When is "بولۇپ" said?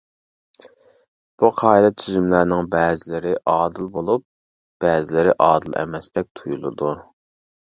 3.99-4.25